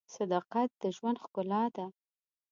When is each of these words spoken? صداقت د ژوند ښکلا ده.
صداقت 0.15 0.69
د 0.81 0.83
ژوند 0.95 1.17
ښکلا 1.23 1.63
ده. 1.75 1.85